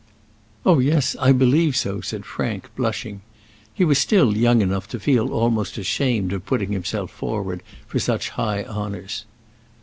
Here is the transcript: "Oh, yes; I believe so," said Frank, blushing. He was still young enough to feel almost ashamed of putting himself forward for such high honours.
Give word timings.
"Oh, 0.65 0.79
yes; 0.79 1.15
I 1.19 1.31
believe 1.31 1.75
so," 1.75 2.01
said 2.01 2.25
Frank, 2.25 2.71
blushing. 2.75 3.21
He 3.71 3.85
was 3.85 3.99
still 3.99 4.35
young 4.35 4.59
enough 4.63 4.87
to 4.87 4.99
feel 4.99 5.31
almost 5.31 5.77
ashamed 5.77 6.33
of 6.33 6.43
putting 6.43 6.71
himself 6.71 7.11
forward 7.11 7.61
for 7.85 7.99
such 7.99 8.29
high 8.29 8.63
honours. 8.63 9.25